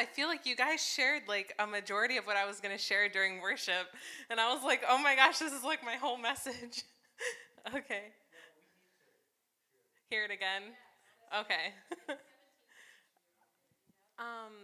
[0.00, 2.82] I feel like you guys shared like a majority of what I was going to
[2.82, 3.86] share during worship.
[4.30, 6.84] And I was like, oh my gosh, this is like my whole message.
[7.76, 8.04] okay.
[10.08, 10.62] Hear it again?
[11.38, 11.74] Okay.
[14.18, 14.54] um,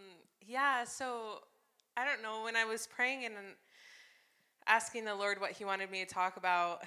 [0.40, 1.40] yeah, so
[1.98, 2.42] I don't know.
[2.44, 3.34] When I was praying and
[4.66, 6.80] asking the Lord what He wanted me to talk about,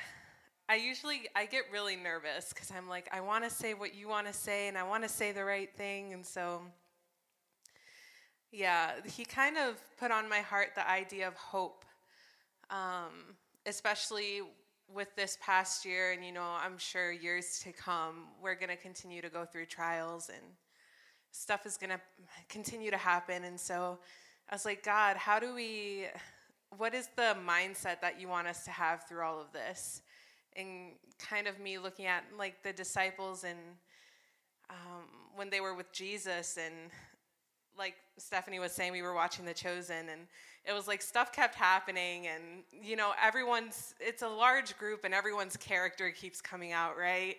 [0.67, 4.07] I usually I get really nervous because I'm like I want to say what you
[4.07, 6.63] want to say and I want to say the right thing and so
[8.51, 11.85] yeah he kind of put on my heart the idea of hope
[12.69, 14.41] um, especially
[14.93, 18.75] with this past year and you know I'm sure years to come we're going to
[18.75, 20.43] continue to go through trials and
[21.31, 22.01] stuff is going to
[22.49, 23.99] continue to happen and so
[24.49, 26.07] I was like God how do we
[26.77, 30.01] what is the mindset that you want us to have through all of this?
[30.55, 33.59] And kind of me looking at like the disciples and
[34.69, 36.91] um, when they were with Jesus and
[37.79, 40.21] like Stephanie was saying, we were watching The Chosen, and
[40.65, 45.13] it was like stuff kept happening, and you know, everyone's it's a large group, and
[45.13, 47.37] everyone's character keeps coming out, right?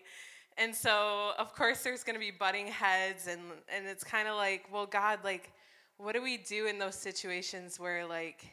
[0.58, 3.40] And so, of course, there's going to be butting heads, and
[3.74, 5.52] and it's kind of like, well, God, like,
[5.98, 8.44] what do we do in those situations where like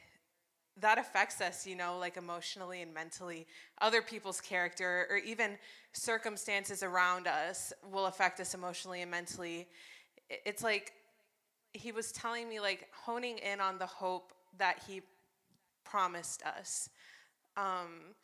[0.80, 3.47] that affects us, you know, like emotionally and mentally.
[3.81, 5.58] Other people's character or even
[5.93, 9.67] circumstances around us will affect us emotionally and mentally.
[10.30, 10.93] It's like
[11.78, 15.02] he was telling me, like, honing in on the hope that he
[15.83, 16.89] promised us.
[17.56, 18.15] Um,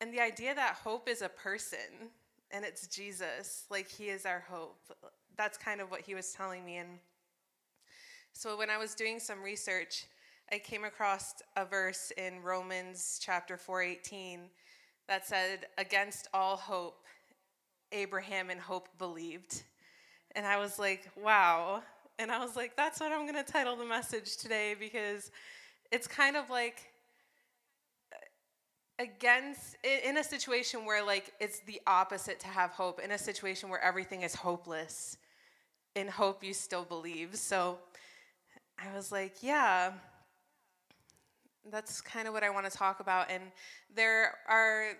[0.00, 2.10] and the idea that hope is a person
[2.50, 4.76] and it's Jesus, like, he is our hope.
[5.36, 6.76] That's kind of what he was telling me.
[6.76, 6.98] And
[8.34, 10.06] so when I was doing some research,
[10.50, 14.50] I came across a verse in Romans chapter 4:18
[15.06, 17.06] that said, "Against all hope,
[17.90, 19.62] Abraham in hope believed."
[20.32, 21.84] And I was like, "Wow."
[22.18, 25.30] And I was like, "That's what I'm going to title the message today because
[25.90, 26.92] it's kind of like
[28.98, 33.68] against in a situation where like it's the opposite to have hope in a situation
[33.68, 35.16] where everything is hopeless
[35.94, 37.78] in hope you still believe so
[38.78, 39.92] i was like yeah
[41.70, 43.30] that's kind of what I want to talk about.
[43.30, 43.42] And
[43.94, 44.92] there are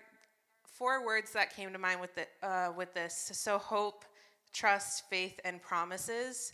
[0.65, 3.31] four words that came to mind with the, uh, with this.
[3.33, 4.05] So hope,
[4.53, 6.53] trust, faith, and promises.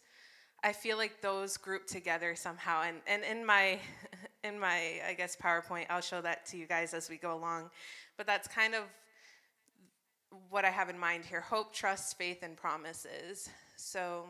[0.64, 2.84] I feel like those group together somehow.
[2.84, 3.80] And and in my
[4.44, 7.70] in my I guess PowerPoint, I'll show that to you guys as we go along.
[8.18, 8.84] But that's kind of
[10.50, 13.50] what I have in mind here: hope, trust, faith, and promises.
[13.78, 14.26] So.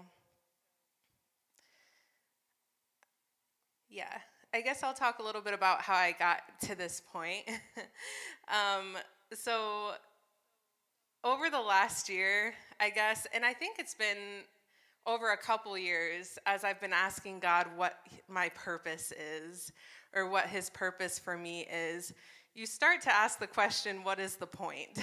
[3.92, 4.20] Yeah,
[4.54, 7.42] I guess I'll talk a little bit about how I got to this point.
[8.48, 8.96] um,
[9.34, 9.94] so,
[11.24, 14.44] over the last year, I guess, and I think it's been
[15.10, 19.72] over a couple years as I've been asking God what my purpose is
[20.14, 22.14] or what His purpose for me is,
[22.54, 25.00] you start to ask the question, what is the point?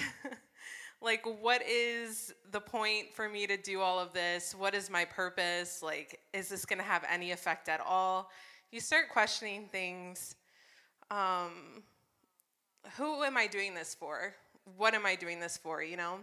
[1.01, 4.55] like, what is the point for me to do all of this?
[4.55, 5.83] What is my purpose?
[5.83, 8.29] Like, is this going to have any effect at all?
[8.71, 10.35] you start questioning things.
[11.09, 11.83] Um,
[12.97, 14.33] who am I doing this for?
[14.75, 16.19] What am I doing this for, you know?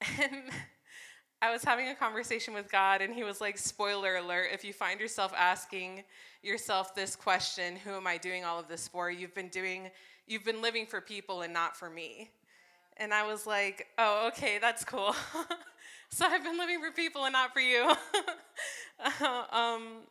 [0.20, 0.42] And
[1.42, 4.72] I was having a conversation with God, and He was like, spoiler alert, if you
[4.72, 6.04] find yourself asking
[6.42, 9.10] yourself this question, who am I doing all of this for?
[9.10, 9.90] You've been doing,
[10.26, 12.30] you've been living for people and not for me.
[12.96, 15.14] And I was like, oh, okay, that's cool.
[16.10, 17.92] so I've been living for people and not for you.
[19.52, 20.02] um,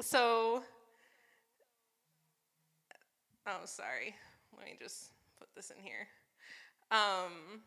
[0.00, 0.62] so
[3.50, 4.14] Oh, sorry.
[4.54, 6.06] Let me just put this in here.
[6.90, 7.62] Um,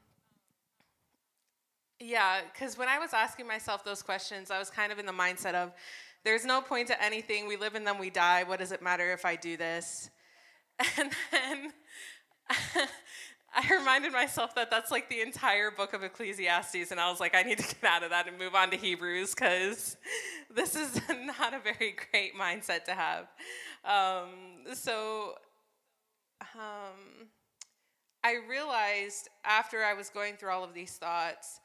[2.01, 5.11] yeah, because when I was asking myself those questions, I was kind of in the
[5.11, 5.71] mindset of
[6.23, 7.47] there's no point to anything.
[7.47, 8.43] We live and then we die.
[8.43, 10.09] What does it matter if I do this?
[10.97, 11.73] And then
[13.53, 17.35] I reminded myself that that's like the entire book of Ecclesiastes, and I was like,
[17.35, 19.97] I need to get out of that and move on to Hebrews because
[20.55, 20.99] this is
[21.37, 23.27] not a very great mindset to have.
[23.85, 25.35] Um, so
[26.55, 27.27] um,
[28.23, 31.59] I realized after I was going through all of these thoughts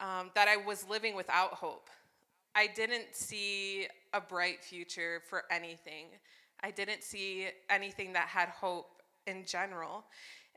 [0.00, 1.88] um, that I was living without hope.
[2.54, 6.06] I didn't see a bright future for anything.
[6.62, 10.04] I didn't see anything that had hope in general.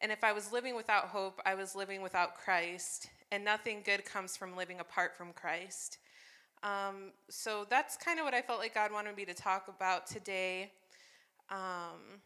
[0.01, 3.09] And if I was living without hope, I was living without Christ.
[3.31, 5.99] And nothing good comes from living apart from Christ.
[6.63, 10.07] Um, so that's kind of what I felt like God wanted me to talk about
[10.07, 10.71] today.
[11.49, 12.21] Um,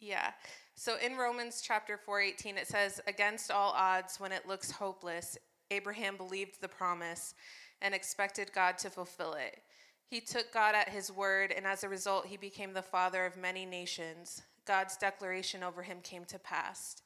[0.00, 0.32] yeah.
[0.78, 5.36] So in Romans chapter 4:18 it says against all odds when it looks hopeless
[5.72, 7.34] Abraham believed the promise
[7.82, 9.60] and expected God to fulfill it.
[10.06, 13.36] He took God at his word and as a result he became the father of
[13.36, 14.42] many nations.
[14.66, 17.02] God's declaration over him came to pass.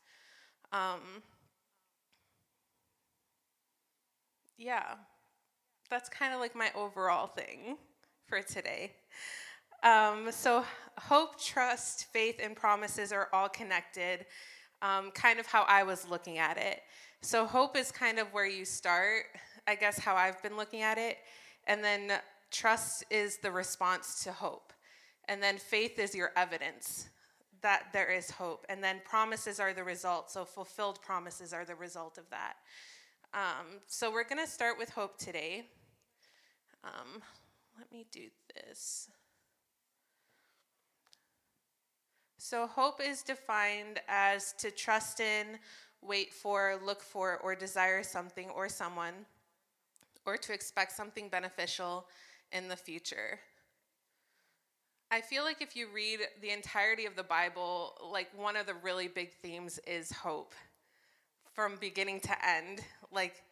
[0.71, 1.23] Um,
[4.59, 4.97] yeah,
[5.89, 7.79] that's kind of like my overall thing
[8.27, 8.93] for today.
[9.83, 10.65] Um, so,
[10.97, 14.27] hope, trust, faith, and promises are all connected,
[14.81, 16.83] um, kind of how I was looking at it.
[17.21, 19.25] So, hope is kind of where you start,
[19.67, 21.19] I guess, how I've been looking at it.
[21.67, 22.13] And then,
[22.53, 24.73] trust is the response to hope.
[25.29, 27.09] And then, faith is your evidence
[27.61, 28.65] that there is hope.
[28.69, 30.31] And then, promises are the result.
[30.31, 32.55] So, fulfilled promises are the result of that.
[33.35, 35.67] Um, so, we're going to start with hope today.
[36.85, 37.21] Um,
[37.77, 39.09] let me do this.
[42.53, 45.59] So, hope is defined as to trust in,
[46.03, 49.15] wait for, look for, or desire something or someone,
[50.27, 52.09] or to expect something beneficial
[52.53, 53.41] in the future.
[55.11, 58.75] I feel like if you read the entirety of the Bible, like one of the
[58.75, 60.55] really big themes is hope
[61.55, 62.83] from beginning to end.
[63.11, 63.45] Like,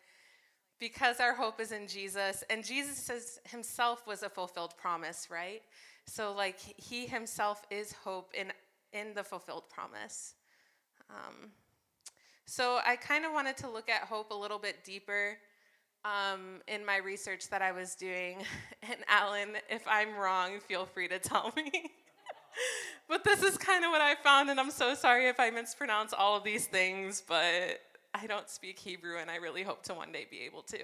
[0.79, 5.63] because our hope is in Jesus, and Jesus is, himself was a fulfilled promise, right?
[6.05, 8.53] So, like, he himself is hope in
[8.93, 10.35] in the fulfilled promise.
[11.09, 11.51] Um,
[12.47, 15.39] so I kind of wanted to look at hope a little bit deeper
[16.05, 18.39] um, in my research that I was doing.
[18.83, 21.71] And Alan, if I'm wrong, feel free to tell me.
[23.09, 26.15] but this is kind of what I found, and I'm so sorry if I mispronounce
[26.15, 27.81] all of these things, but
[28.15, 30.79] I don't speak Hebrew, and I really hope to one day be able to.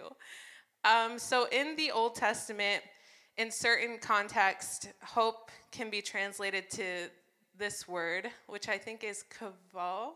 [0.85, 2.83] Um, so in the Old Testament,
[3.39, 7.09] in certain contexts, hope can be translated to
[7.59, 10.11] this word, which I think is kavah.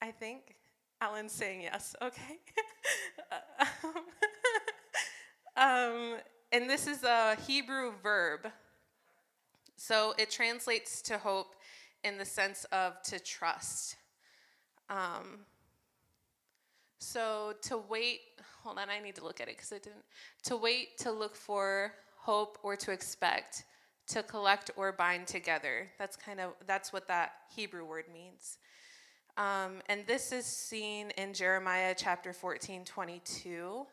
[0.00, 0.56] I think.
[1.00, 2.38] Alan's saying yes, okay.
[5.56, 6.16] um,
[6.52, 8.52] and this is a Hebrew verb.
[9.76, 11.56] So it translates to hope
[12.04, 13.96] in the sense of to trust.
[14.88, 15.40] Um,
[17.00, 18.20] so to wait,
[18.62, 20.04] hold on, I need to look at it because it didn't.
[20.44, 23.64] To wait, to look for, hope, or to expect
[24.08, 25.90] to collect or bind together.
[25.98, 28.58] That's kind of that's what that Hebrew word means.
[29.36, 33.86] Um, and this is seen in Jeremiah chapter 14, 22,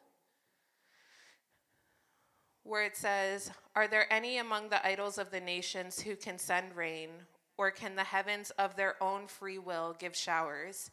[2.63, 6.75] where it says, Are there any among the idols of the nations who can send
[6.75, 7.09] rain,
[7.57, 10.91] or can the heavens of their own free will give showers?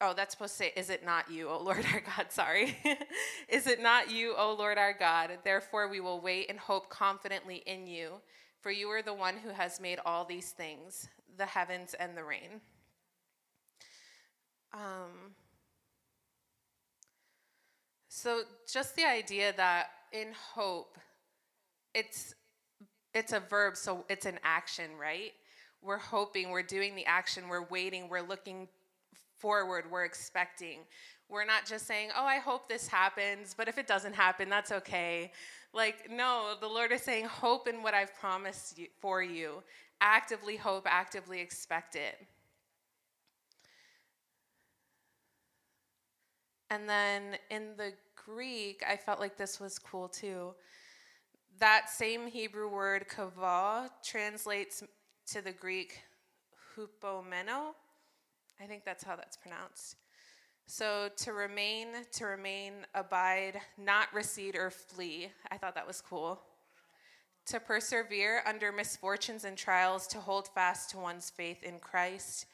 [0.00, 2.26] Oh, that's supposed to say, Is it not you, O Lord our God?
[2.30, 2.76] Sorry.
[3.48, 5.30] is it not you, O Lord our God?
[5.42, 8.20] Therefore, we will wait and hope confidently in you,
[8.60, 11.08] for you are the one who has made all these things,
[11.38, 12.60] the heavens and the rain.
[14.74, 15.34] Um,
[18.08, 20.98] so, just the idea that in hope,
[21.94, 22.34] it's
[23.14, 25.32] it's a verb, so it's an action, right?
[25.80, 28.68] We're hoping, we're doing the action, we're waiting, we're looking
[29.38, 30.80] forward, we're expecting.
[31.28, 34.72] We're not just saying, oh, I hope this happens, but if it doesn't happen, that's
[34.72, 35.32] okay.
[35.72, 39.62] Like, no, the Lord is saying, hope in what I've promised you, for you.
[40.00, 42.26] Actively hope, actively expect it.
[46.70, 50.54] And then in the Greek, I felt like this was cool too.
[51.58, 54.82] That same Hebrew word kavah translates
[55.28, 56.00] to the Greek
[56.76, 57.74] hupomeno,
[58.60, 59.96] I think that's how that's pronounced.
[60.66, 65.30] So to remain, to remain, abide, not recede or flee.
[65.50, 66.40] I thought that was cool.
[67.46, 72.46] To persevere under misfortunes and trials, to hold fast to one's faith in Christ,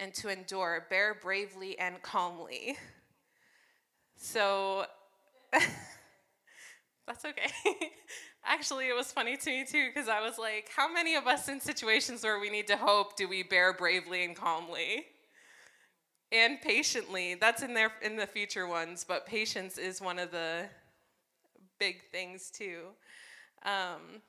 [0.00, 2.76] and to endure, bear bravely and calmly.
[4.16, 4.86] So
[5.52, 7.50] that's okay.
[8.44, 11.48] Actually, it was funny to me too, because I was like, how many of us
[11.48, 15.06] in situations where we need to hope do we bear bravely and calmly?
[16.32, 17.34] And patiently.
[17.34, 20.64] That's in there in the future ones, but patience is one of the
[21.78, 22.86] big things too.
[23.64, 24.22] Um,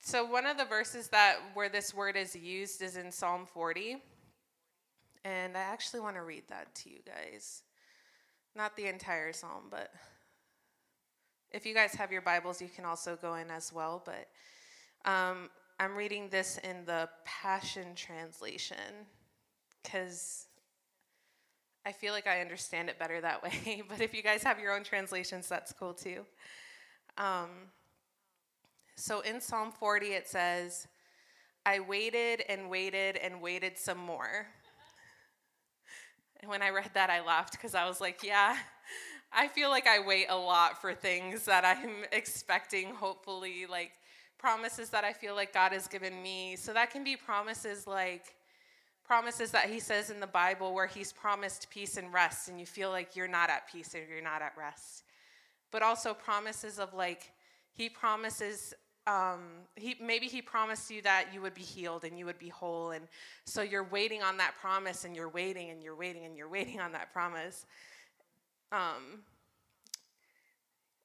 [0.00, 3.96] so one of the verses that where this word is used is in Psalm 40.
[5.24, 7.62] And I actually want to read that to you guys.
[8.54, 9.90] Not the entire psalm, but
[11.50, 14.02] if you guys have your Bibles, you can also go in as well.
[14.04, 14.28] But
[15.10, 15.48] um,
[15.80, 18.76] I'm reading this in the Passion Translation
[19.82, 20.46] because
[21.84, 23.82] I feel like I understand it better that way.
[23.88, 26.24] but if you guys have your own translations, that's cool too.
[27.18, 27.48] Um,
[28.94, 30.86] so in Psalm 40, it says,
[31.66, 34.46] I waited and waited and waited some more.
[36.40, 38.56] And when I read that, I laughed because I was like, yeah,
[39.32, 43.92] I feel like I wait a lot for things that I'm expecting, hopefully, like
[44.44, 46.54] promises that I feel like God has given me.
[46.56, 48.34] So that can be promises like
[49.02, 52.66] promises that He says in the Bible where He's promised peace and rest, and you
[52.66, 55.04] feel like you're not at peace or you're not at rest.
[55.70, 57.32] But also promises of like,
[57.72, 58.74] He promises
[59.06, 59.40] um,
[59.76, 62.92] he maybe he promised you that you would be healed and you would be whole
[62.92, 63.06] and
[63.44, 66.80] so you're waiting on that promise and you're waiting and you're waiting and you're waiting
[66.80, 67.66] on that promise
[68.72, 69.20] um,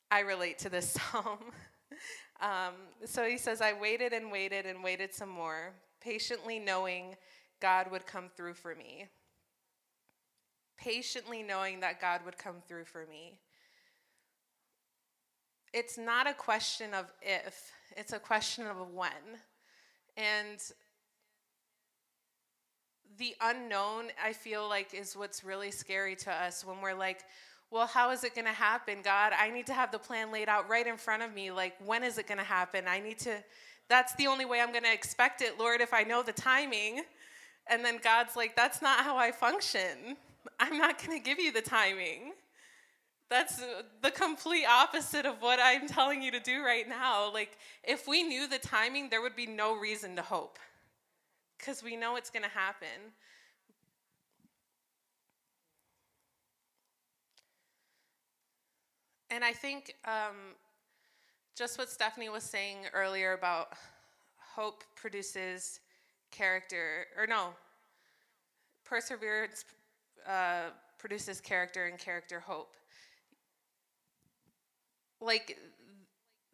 [0.10, 1.40] i relate to this psalm
[2.42, 2.74] um,
[3.06, 7.16] so he says i waited and waited and waited some more patiently knowing
[7.62, 9.08] god would come through for me
[10.78, 13.40] patiently knowing that god would come through for me
[15.74, 19.12] it's not a question of if it's a question of when.
[20.18, 20.60] And
[23.18, 27.24] the unknown, I feel like, is what's really scary to us when we're like,
[27.72, 29.32] well, how is it going to happen, God?
[29.38, 31.52] I need to have the plan laid out right in front of me.
[31.52, 32.86] Like, when is it going to happen?
[32.88, 33.44] I need to,
[33.88, 37.04] that's the only way I'm going to expect it, Lord, if I know the timing.
[37.68, 40.18] And then God's like, that's not how I function.
[40.60, 42.34] I'm not going to give you the timing.
[43.30, 43.62] That's
[44.02, 47.32] the complete opposite of what I'm telling you to do right now.
[47.32, 50.58] Like, if we knew the timing, there would be no reason to hope
[51.60, 53.14] because we know it's going to happen.
[59.30, 60.56] And I think um,
[61.56, 63.74] just what Stephanie was saying earlier about
[64.56, 65.80] hope produces
[66.32, 67.50] character, or no,
[68.86, 69.66] perseverance
[70.28, 72.76] uh, produces character, and character hope
[75.22, 75.58] like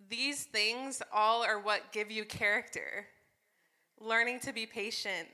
[0.10, 3.08] these things all are what give you character.
[4.00, 5.27] Learning to be patient,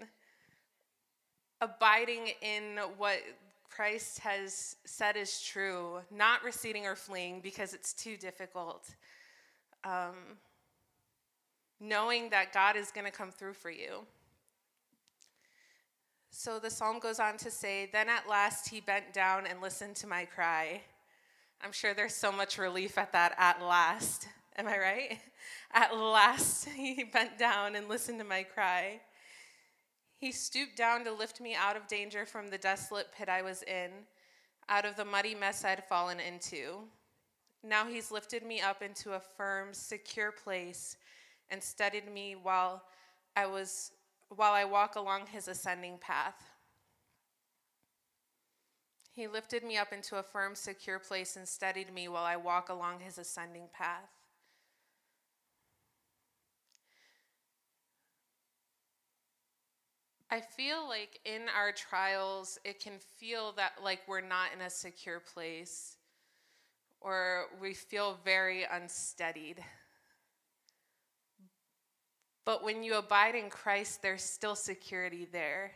[1.62, 3.20] abiding in what
[3.82, 8.88] Christ has said is true, not receding or fleeing because it's too difficult.
[9.84, 10.38] Um,
[11.80, 14.06] knowing that God is going to come through for you.
[16.30, 19.96] So the psalm goes on to say, Then at last he bent down and listened
[19.96, 20.82] to my cry.
[21.64, 24.28] I'm sure there's so much relief at that at last.
[24.58, 25.20] Am I right?
[25.74, 29.00] At last, he bent down and listened to my cry.
[30.22, 33.64] He stooped down to lift me out of danger from the desolate pit I was
[33.64, 33.90] in,
[34.70, 36.84] out of the muddy mess I'd fallen into.
[37.64, 40.96] Now he's lifted me up into a firm, secure place
[41.50, 42.84] and steadied me while
[43.36, 43.94] I was
[44.30, 46.52] while I walk along his ascending path.
[49.12, 52.70] He lifted me up into a firm, secure place and steadied me while I walk
[52.70, 54.21] along his ascending path.
[60.34, 64.70] I feel like in our trials, it can feel that like we're not in a
[64.70, 65.98] secure place
[67.02, 69.62] or we feel very unsteadied.
[72.46, 75.74] But when you abide in Christ, there's still security there.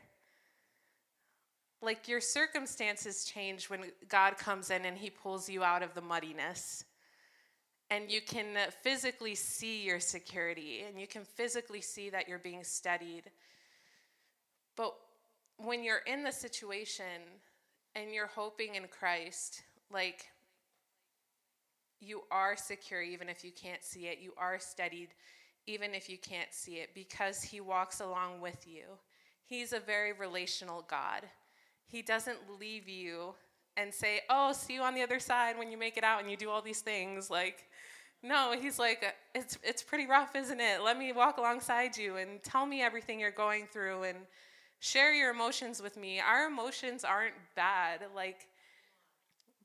[1.81, 6.01] Like your circumstances change when God comes in and he pulls you out of the
[6.01, 6.85] muddiness.
[7.89, 12.63] And you can physically see your security and you can physically see that you're being
[12.63, 13.29] steadied.
[14.75, 14.95] But
[15.57, 17.21] when you're in the situation
[17.95, 20.25] and you're hoping in Christ, like
[21.99, 24.19] you are secure even if you can't see it.
[24.21, 25.09] You are steadied
[25.67, 28.83] even if you can't see it because He walks along with you.
[29.45, 31.23] He's a very relational God.
[31.87, 33.33] He doesn't leave you
[33.77, 36.29] and say, "Oh, see you on the other side when you make it out and
[36.29, 37.69] you do all these things." Like,
[38.21, 40.81] no, he's like, "It's it's pretty rough, isn't it?
[40.81, 44.27] Let me walk alongside you and tell me everything you're going through and
[44.85, 46.19] share your emotions with me.
[46.19, 48.01] Our emotions aren't bad.
[48.15, 48.47] Like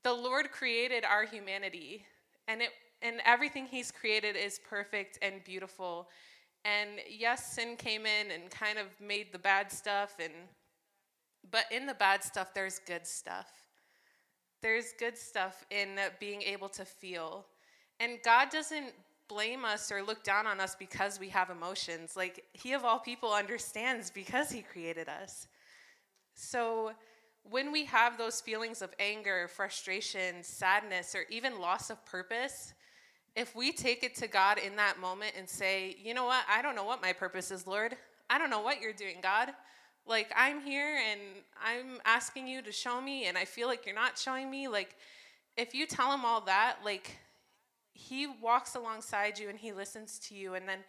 [0.03, 2.05] the Lord created our humanity
[2.47, 2.69] and it
[3.03, 6.07] and everything he's created is perfect and beautiful.
[6.65, 10.33] And yes, sin came in and kind of made the bad stuff and
[11.49, 13.47] but in the bad stuff, there's good stuff.
[14.61, 17.45] There's good stuff in being able to feel.
[17.99, 18.93] And God doesn't
[19.31, 22.15] blame us or look down on us because we have emotions.
[22.15, 25.47] Like, He of all people understands because He created us.
[26.33, 26.91] So,
[27.49, 32.73] when we have those feelings of anger, frustration, sadness, or even loss of purpose,
[33.35, 36.61] if we take it to God in that moment and say, you know what, I
[36.61, 37.95] don't know what my purpose is, Lord.
[38.29, 39.49] I don't know what you're doing, God.
[40.05, 41.21] Like, I'm here and
[41.63, 44.67] I'm asking you to show me, and I feel like you're not showing me.
[44.67, 44.97] Like,
[45.57, 47.17] if you tell him all that, like,
[48.01, 50.55] he walks alongside you and he listens to you.
[50.55, 50.79] And then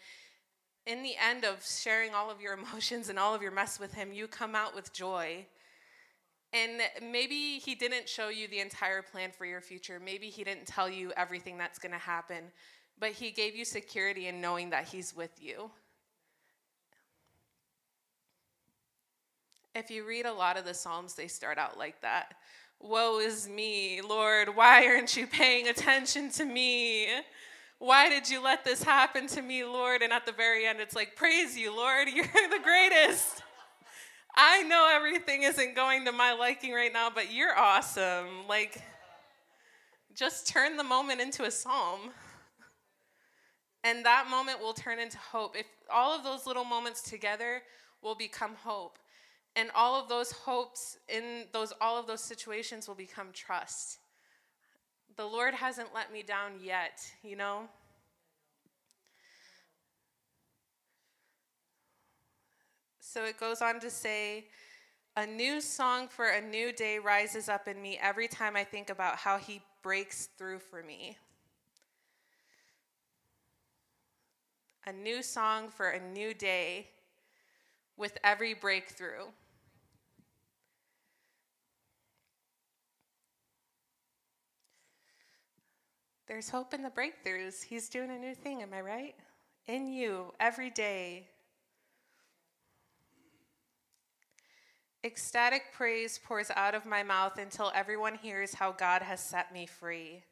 [0.87, 3.95] in the end of sharing all of your emotions and all of your mess with
[3.95, 5.47] him, you come out with joy.
[6.53, 10.01] And maybe he didn't show you the entire plan for your future.
[10.05, 12.45] Maybe he didn't tell you everything that's going to happen,
[12.99, 15.71] but he gave you security in knowing that he's with you.
[19.75, 22.35] If you read a lot of the Psalms, they start out like that.
[22.83, 27.07] Woe is me, Lord, why aren't you paying attention to me?
[27.79, 30.03] Why did you let this happen to me, Lord?
[30.03, 33.43] And at the very end, it's like, Praise you, Lord, you're the greatest.
[34.35, 38.49] I know everything isn't going to my liking right now, but you're awesome.
[38.49, 38.81] Like,
[40.15, 42.11] just turn the moment into a psalm.
[43.85, 45.57] And that moment will turn into hope.
[45.57, 47.63] If all of those little moments together
[48.03, 48.99] will become hope.
[49.55, 53.99] And all of those hopes in those all of those situations will become trust.
[55.17, 57.69] The Lord hasn't let me down yet, you know?
[63.01, 64.47] So it goes on to say,
[65.19, 68.89] a new song for a new day rises up in me every time I think
[68.89, 71.19] about how he breaks through for me.
[74.87, 76.89] A new song for a new day
[77.99, 79.27] with every breakthrough.
[86.33, 87.63] There's hope in the breakthroughs.
[87.63, 89.15] He's doing a new thing, am I right?
[89.67, 91.29] In you, every day.
[95.05, 99.67] Ecstatic praise pours out of my mouth until everyone hears how God has set me
[99.67, 100.23] free.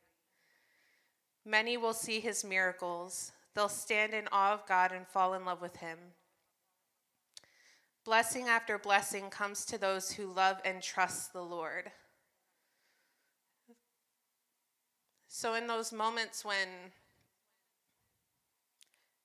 [1.44, 3.32] Many will see his miracles.
[3.54, 5.98] They'll stand in awe of God and fall in love with him.
[8.06, 11.92] Blessing after blessing comes to those who love and trust the Lord.
[15.32, 16.66] So, in those moments when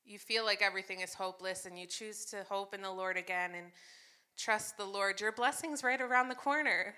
[0.06, 3.56] you feel like everything is hopeless and you choose to hope in the Lord again
[3.56, 3.72] and
[4.38, 6.94] trust the Lord, your blessing's right around the corner.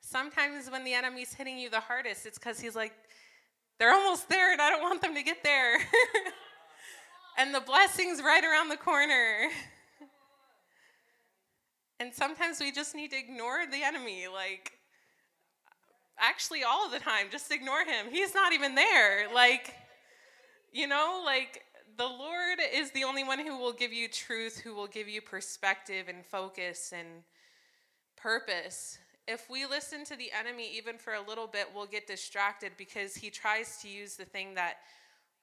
[0.00, 2.92] Sometimes when the enemy's hitting you the hardest, it's because he's like,
[3.80, 5.78] they're almost there and I don't want them to get there.
[7.38, 9.48] and the blessing's right around the corner.
[11.98, 14.28] and sometimes we just need to ignore the enemy.
[14.32, 14.77] Like,
[16.20, 17.26] actually all the time.
[17.30, 18.06] Just ignore him.
[18.10, 19.32] He's not even there.
[19.32, 19.74] Like
[20.72, 21.62] you know like
[21.96, 25.20] the lord is the only one who will give you truth who will give you
[25.20, 27.08] perspective and focus and
[28.16, 28.98] purpose.
[29.26, 33.14] If we listen to the enemy even for a little bit we'll get distracted because
[33.14, 34.74] he tries to use the thing that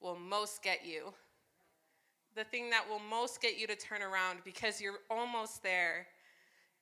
[0.01, 1.13] will most get you.
[2.35, 6.07] The thing that will most get you to turn around because you're almost there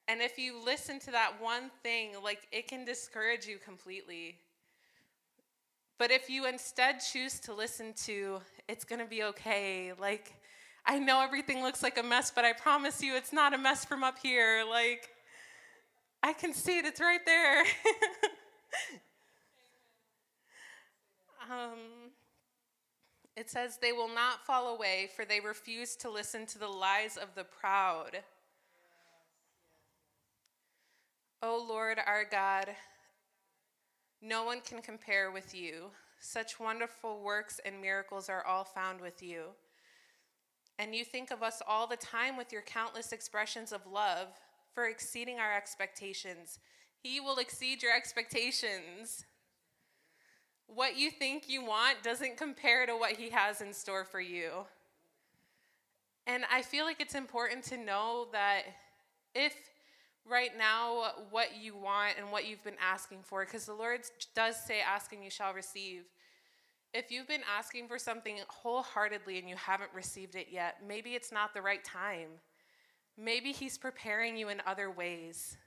[0.07, 4.35] and if you listen to that one thing, like it can discourage you completely.
[5.97, 9.93] But if you instead choose to listen to, it's going to be okay.
[9.97, 10.33] Like,
[10.85, 13.85] I know everything looks like a mess, but I promise you it's not a mess
[13.85, 14.65] from up here.
[14.69, 15.07] Like,
[16.21, 17.61] I can see it, it's right there.
[21.49, 21.79] um,
[23.37, 27.15] it says, They will not fall away, for they refuse to listen to the lies
[27.15, 28.17] of the proud.
[31.43, 32.69] O Lord our God,
[34.21, 35.87] no one can compare with you.
[36.21, 39.47] Such wonderful works and miracles are all found with you.
[40.79, 44.29] And you think of us all the time with your countless expressions of love
[44.73, 46.59] for exceeding our expectations.
[47.01, 49.25] He will exceed your expectations.
[50.67, 54.65] What you think you want doesn't compare to what He has in store for you.
[56.25, 58.61] And I feel like it's important to know that
[59.35, 59.53] if
[60.29, 64.01] right now what you want and what you've been asking for because the Lord
[64.35, 66.03] does say, asking you shall receive.
[66.93, 71.31] If you've been asking for something wholeheartedly and you haven't received it yet, maybe it's
[71.31, 72.29] not the right time.
[73.17, 75.57] Maybe He's preparing you in other ways.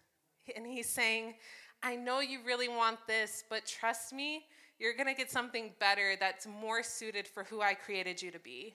[0.54, 1.34] And He's saying,
[1.82, 4.46] I know you really want this, but trust me,
[4.78, 8.38] you're going to get something better that's more suited for who I created you to
[8.38, 8.74] be.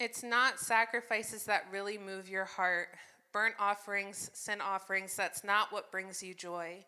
[0.00, 2.88] It's not sacrifices that really move your heart,
[3.32, 6.86] burnt offerings, sin offerings, that's not what brings you joy.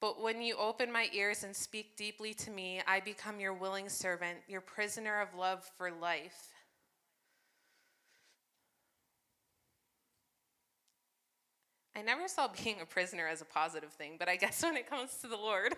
[0.00, 3.90] But when you open my ears and speak deeply to me, I become your willing
[3.90, 6.48] servant, your prisoner of love for life.
[11.94, 14.88] I never saw being a prisoner as a positive thing, but I guess when it
[14.88, 15.74] comes to the Lord,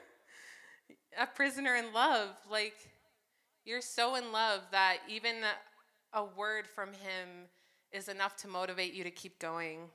[1.20, 2.76] a prisoner in love, like
[3.64, 5.42] you're so in love that even
[6.16, 7.28] a word from Him
[7.92, 9.90] is enough to motivate you to keep going.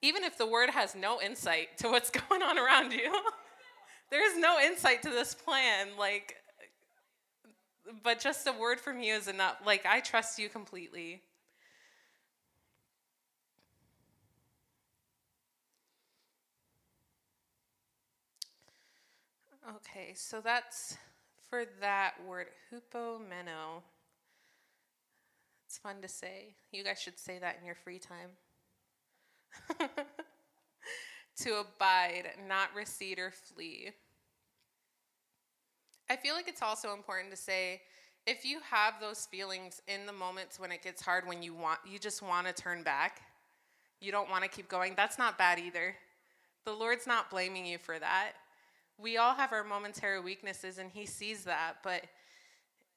[0.00, 3.12] Even if the word has no insight to what's going on around you,
[4.10, 5.88] there's no insight to this plan.
[5.98, 6.36] Like,
[8.04, 9.56] but just a word from you is enough.
[9.66, 11.20] Like, I trust you completely.
[19.76, 20.96] Okay, so that's
[21.50, 23.82] for that word, hupomeno.
[25.82, 26.54] Fun to say.
[26.72, 28.30] You guys should say that in your free time.
[31.36, 33.90] to abide, not recede or flee.
[36.10, 37.82] I feel like it's also important to say
[38.26, 41.78] if you have those feelings in the moments when it gets hard when you want
[41.86, 43.22] you just want to turn back,
[44.00, 45.94] you don't want to keep going, that's not bad either.
[46.64, 48.32] The Lord's not blaming you for that
[48.98, 52.02] we all have our momentary weaknesses and he sees that, but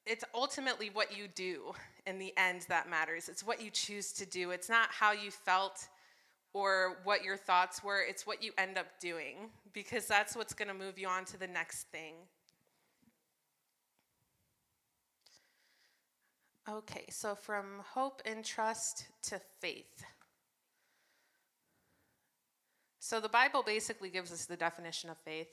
[0.05, 1.73] it's ultimately what you do
[2.05, 3.29] in the end that matters.
[3.29, 4.51] It's what you choose to do.
[4.51, 5.87] It's not how you felt
[6.53, 10.67] or what your thoughts were, it's what you end up doing because that's what's going
[10.67, 12.15] to move you on to the next thing.
[16.69, 20.03] Okay, so from hope and trust to faith.
[22.99, 25.49] So the Bible basically gives us the definition of faith.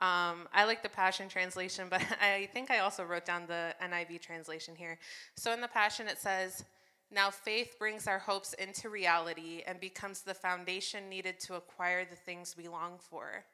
[0.00, 4.20] Um, I like the Passion Translation, but I think I also wrote down the NIV
[4.22, 4.98] translation here.
[5.36, 6.64] So in the Passion, it says,
[7.10, 12.16] Now faith brings our hopes into reality and becomes the foundation needed to acquire the
[12.16, 13.44] things we long for.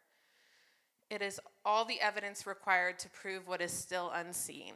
[1.10, 4.74] It is all the evidence required to prove what is still unseen.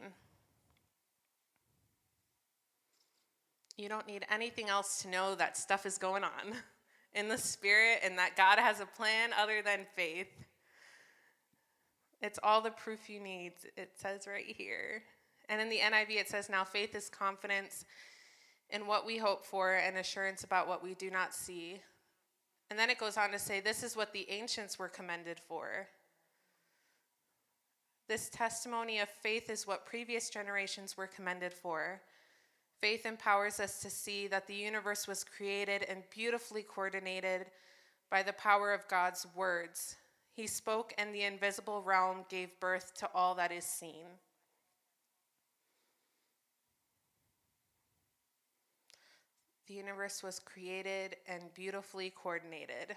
[3.77, 6.53] You don't need anything else to know that stuff is going on
[7.13, 10.27] in the spirit and that God has a plan other than faith.
[12.21, 15.03] It's all the proof you need, it says right here.
[15.49, 17.85] And in the NIV, it says, Now faith is confidence
[18.69, 21.81] in what we hope for and assurance about what we do not see.
[22.69, 25.87] And then it goes on to say, This is what the ancients were commended for.
[28.07, 32.01] This testimony of faith is what previous generations were commended for.
[32.79, 37.47] Faith empowers us to see that the universe was created and beautifully coordinated
[38.09, 39.95] by the power of God's words
[40.33, 44.05] he spoke, and the invisible realm gave birth to all that is seen.
[49.67, 52.95] The universe was created and beautifully coordinated.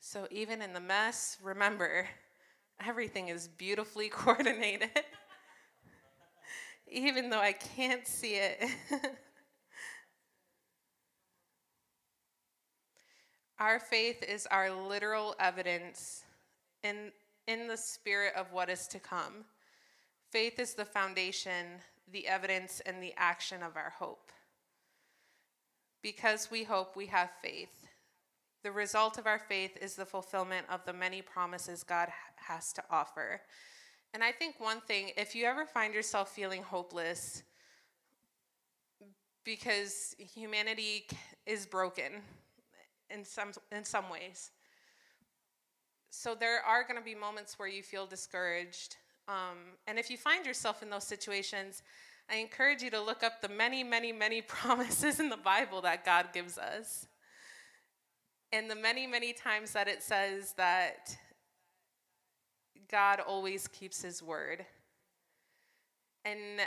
[0.00, 2.08] So, even in the mess, remember,
[2.80, 4.90] everything is beautifully coordinated.
[6.88, 8.62] even though I can't see it.
[13.58, 16.24] Our faith is our literal evidence
[16.82, 17.10] in,
[17.46, 19.44] in the spirit of what is to come.
[20.30, 21.66] Faith is the foundation,
[22.12, 24.30] the evidence, and the action of our hope.
[26.02, 27.88] Because we hope, we have faith.
[28.62, 32.84] The result of our faith is the fulfillment of the many promises God has to
[32.90, 33.40] offer.
[34.12, 37.42] And I think one thing, if you ever find yourself feeling hopeless
[39.44, 41.06] because humanity
[41.46, 42.22] is broken,
[43.10, 44.50] in some, in some ways.
[46.10, 48.96] So there are going to be moments where you feel discouraged.
[49.28, 51.82] Um, and if you find yourself in those situations,
[52.30, 56.04] I encourage you to look up the many, many, many promises in the Bible that
[56.04, 57.06] God gives us.
[58.52, 61.16] And the many, many times that it says that
[62.90, 64.64] God always keeps his word.
[66.24, 66.60] And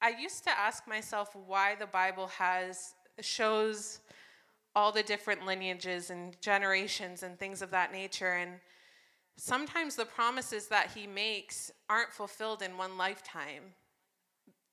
[0.00, 4.00] I used to ask myself why the Bible has shows
[4.74, 8.32] all the different lineages and generations and things of that nature.
[8.32, 8.52] And
[9.36, 13.74] sometimes the promises that he makes aren't fulfilled in one lifetime,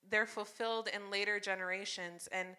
[0.09, 2.29] they're fulfilled in later generations.
[2.31, 2.49] And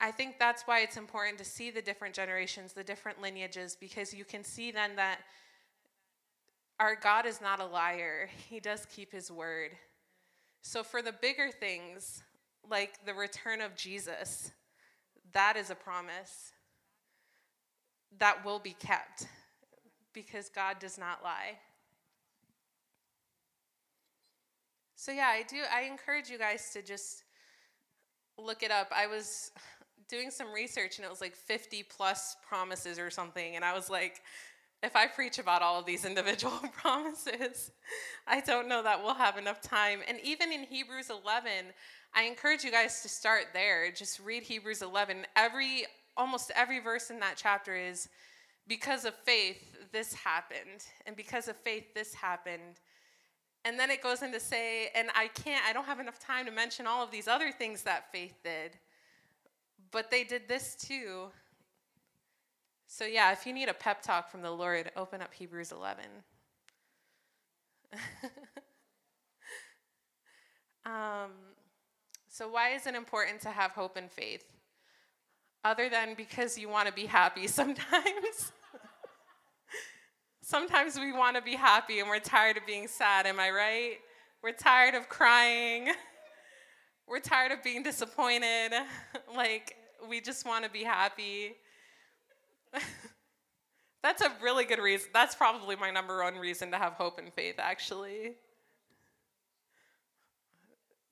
[0.00, 4.14] I think that's why it's important to see the different generations, the different lineages, because
[4.14, 5.20] you can see then that
[6.78, 8.28] our God is not a liar.
[8.48, 9.72] He does keep his word.
[10.60, 12.22] So, for the bigger things,
[12.68, 14.50] like the return of Jesus,
[15.36, 16.52] that is a promise
[18.18, 19.26] that will be kept
[20.14, 21.58] because God does not lie.
[24.94, 27.24] So yeah, I do I encourage you guys to just
[28.38, 28.90] look it up.
[28.96, 29.52] I was
[30.08, 33.90] doing some research and it was like 50 plus promises or something and I was
[33.90, 34.22] like
[34.82, 37.72] if I preach about all of these individual promises,
[38.26, 40.00] I don't know that we'll have enough time.
[40.08, 41.74] And even in Hebrews 11,
[42.14, 43.90] I encourage you guys to start there.
[43.90, 45.26] Just read Hebrews 11.
[45.36, 48.08] Every almost every verse in that chapter is
[48.68, 50.84] because of faith, this happened.
[51.06, 52.80] And because of faith, this happened.
[53.64, 56.46] And then it goes in to say, and I can't, I don't have enough time
[56.46, 58.78] to mention all of these other things that faith did,
[59.90, 61.26] but they did this too.
[62.86, 66.04] So, yeah, if you need a pep talk from the Lord, open up Hebrews 11.
[70.86, 71.32] um,
[72.36, 74.44] so, why is it important to have hope and faith?
[75.64, 78.52] Other than because you want to be happy sometimes.
[80.42, 83.96] sometimes we want to be happy and we're tired of being sad, am I right?
[84.42, 85.88] We're tired of crying.
[87.08, 88.72] We're tired of being disappointed.
[89.36, 89.76] like,
[90.08, 91.52] we just want to be happy.
[94.02, 95.08] That's a really good reason.
[95.14, 98.34] That's probably my number one reason to have hope and faith, actually.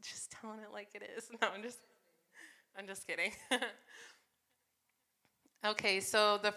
[0.05, 1.31] Just telling it like it is.
[1.40, 1.79] No, I'm just
[2.77, 3.33] I'm just kidding.
[5.67, 6.55] okay, so the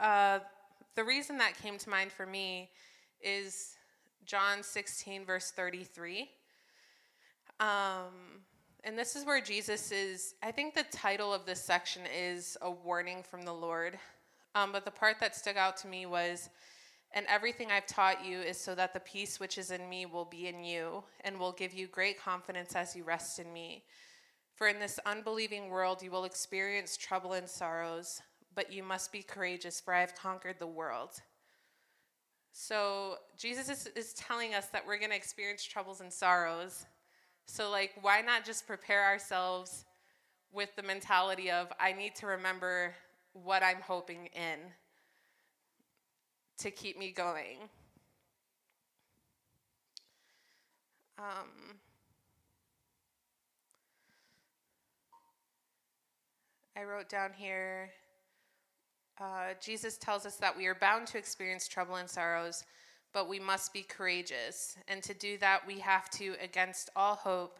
[0.00, 0.40] uh,
[0.94, 2.70] the reason that came to mind for me
[3.20, 3.74] is
[4.26, 6.28] John 16 verse 33.
[7.60, 8.44] Um,
[8.84, 10.34] and this is where Jesus is.
[10.42, 13.98] I think the title of this section is a warning from the Lord.
[14.54, 16.48] Um, but the part that stuck out to me was,
[17.12, 20.24] and everything I've taught you is so that the peace which is in me will
[20.24, 23.84] be in you, and will give you great confidence as you rest in me.
[24.54, 28.20] For in this unbelieving world you will experience trouble and sorrows,
[28.54, 31.10] but you must be courageous, for I have conquered the world.
[32.52, 36.86] So Jesus is, is telling us that we're going to experience troubles and sorrows.
[37.46, 39.84] So, like, why not just prepare ourselves
[40.52, 42.94] with the mentality of, I need to remember
[43.32, 44.58] what I'm hoping in
[46.58, 47.58] to keep me going.
[51.18, 51.76] Um,
[56.76, 57.90] I wrote down here
[59.20, 62.64] uh, Jesus tells us that we are bound to experience trouble and sorrows,
[63.12, 64.76] but we must be courageous.
[64.86, 67.58] And to do that, we have to, against all hope,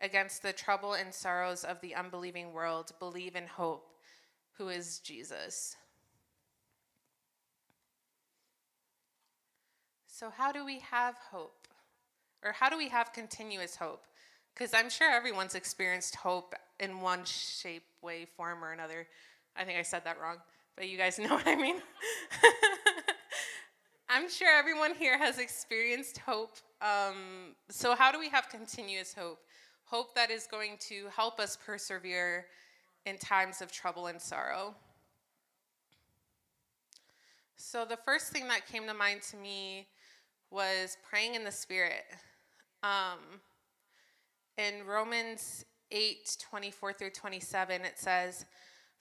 [0.00, 3.90] against the trouble and sorrows of the unbelieving world, believe in hope
[4.56, 5.76] who is Jesus.
[10.24, 11.68] So, how do we have hope?
[12.42, 14.06] Or how do we have continuous hope?
[14.54, 19.06] Because I'm sure everyone's experienced hope in one shape, way, form, or another.
[19.54, 20.38] I think I said that wrong,
[20.76, 21.76] but you guys know what I mean.
[24.08, 26.56] I'm sure everyone here has experienced hope.
[26.80, 29.40] Um, so, how do we have continuous hope?
[29.84, 32.46] Hope that is going to help us persevere
[33.04, 34.74] in times of trouble and sorrow.
[37.56, 39.88] So, the first thing that came to mind to me
[40.54, 42.04] was praying in the Spirit.
[42.84, 43.40] Um,
[44.56, 48.46] in Romans 8 24 through 27, it says,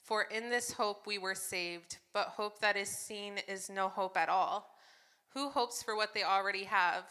[0.02, 4.18] For in this hope we were saved, but hope that is seen is no hope
[4.18, 4.72] at all.
[5.36, 7.04] Who hopes for what they already have?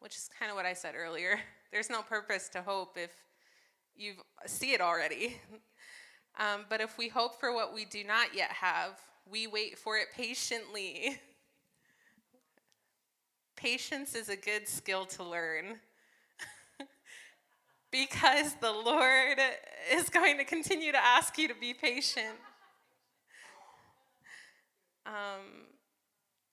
[0.00, 1.40] Which is kind of what I said earlier.
[1.72, 3.10] There's no purpose to hope if
[3.96, 4.12] you
[4.46, 5.40] see it already.
[6.38, 9.96] Um, but if we hope for what we do not yet have, we wait for
[9.96, 11.18] it patiently.
[13.56, 15.80] Patience is a good skill to learn
[17.90, 19.38] because the Lord
[19.90, 22.36] is going to continue to ask you to be patient.
[25.06, 25.68] Um,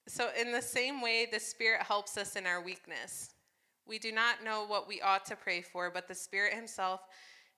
[0.08, 3.32] so, in the same way, the Spirit helps us in our weakness.
[3.86, 7.02] We do not know what we ought to pray for, but the Spirit Himself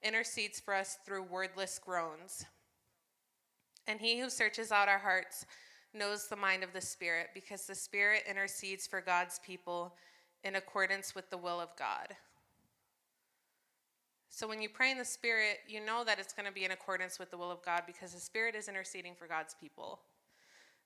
[0.01, 2.45] intercedes for us through wordless groans.
[3.87, 5.45] And he who searches out our hearts
[5.95, 9.95] knows the mind of the Spirit, because the Spirit intercedes for God's people
[10.43, 12.15] in accordance with the will of God.
[14.29, 16.71] So when you pray in the Spirit, you know that it's going to be in
[16.71, 19.99] accordance with the will of God because the Spirit is interceding for God's people.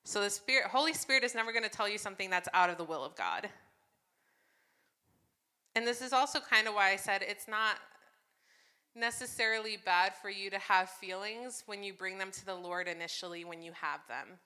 [0.04, 2.78] So the Spirit, Holy Spirit is never going to tell you something that's out of
[2.78, 3.50] the will of God.
[5.76, 7.78] And this is also kind of why I said it's not
[8.95, 13.45] necessarily bad for you to have feelings when you bring them to the Lord initially
[13.45, 14.38] when you have them.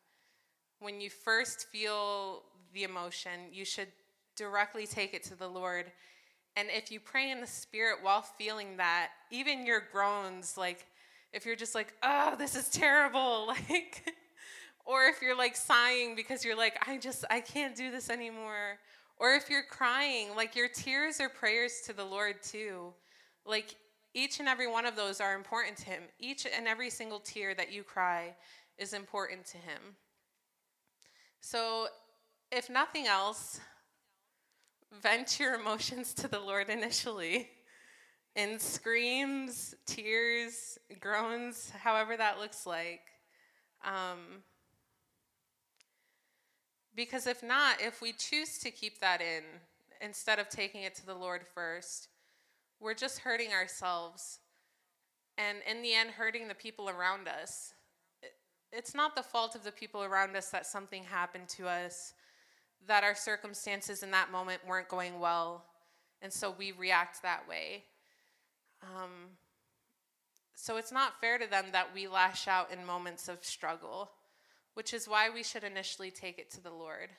[0.83, 2.43] When you first feel
[2.73, 3.87] the emotion, you should
[4.35, 5.85] directly take it to the Lord.
[6.57, 10.85] And if you pray in the Spirit while feeling that, even your groans, like
[11.31, 14.13] if you're just like, oh, this is terrible, like,
[14.85, 18.77] or if you're like sighing because you're like, I just, I can't do this anymore.
[19.15, 22.93] Or if you're crying, like your tears are prayers to the Lord too.
[23.45, 23.77] Like
[24.13, 26.03] each and every one of those are important to him.
[26.19, 28.35] Each and every single tear that you cry
[28.77, 29.95] is important to him.
[31.45, 31.87] So,
[32.53, 33.59] if nothing else,
[35.01, 37.49] vent your emotions to the Lord initially
[38.33, 43.01] in screams, tears, groans, however that looks like.
[43.83, 44.41] Um,
[46.95, 49.43] because if not, if we choose to keep that in
[49.99, 52.07] instead of taking it to the Lord first,
[52.79, 54.39] we're just hurting ourselves
[55.37, 57.72] and in the end, hurting the people around us.
[58.75, 62.13] It's not the fault of the people around us that something happened to us,
[62.87, 65.63] that our circumstances in that moment weren't going well,
[66.23, 67.83] and so we react that way.
[68.81, 69.37] Um,
[70.55, 74.09] so it's not fair to them that we lash out in moments of struggle,
[74.73, 77.09] which is why we should initially take it to the Lord.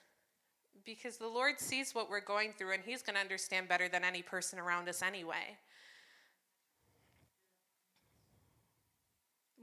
[0.85, 4.03] Because the Lord sees what we're going through, and He's going to understand better than
[4.03, 5.57] any person around us anyway.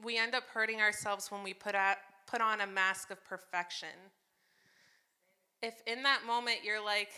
[0.03, 1.75] We end up hurting ourselves when we put,
[2.27, 3.89] put on a mask of perfection.
[5.61, 7.09] If in that moment you're like,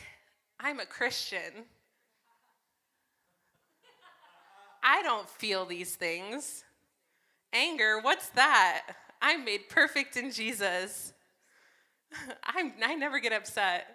[0.59, 1.65] I'm a Christian,
[4.83, 6.63] I don't feel these things.
[7.53, 8.81] Anger, what's that?
[9.21, 11.13] I'm made perfect in Jesus.
[12.43, 13.85] I'm, I never get upset.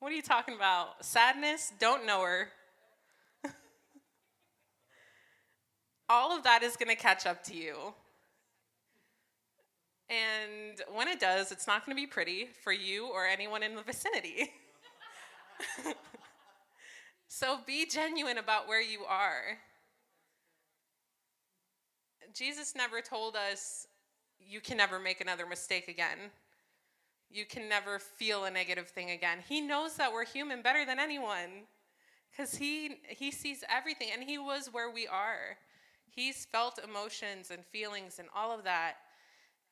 [0.00, 1.02] What are you talking about?
[1.02, 1.72] Sadness?
[1.78, 2.48] Don't know her.
[6.08, 7.94] All of that is going to catch up to you.
[10.10, 13.74] And when it does, it's not going to be pretty for you or anyone in
[13.74, 14.52] the vicinity.
[17.28, 19.58] so be genuine about where you are.
[22.34, 23.86] Jesus never told us
[24.38, 26.18] you can never make another mistake again.
[27.30, 29.38] You can never feel a negative thing again.
[29.48, 31.66] He knows that we're human better than anyone
[32.30, 35.56] because he, he sees everything and he was where we are.
[36.14, 38.94] He's felt emotions and feelings and all of that.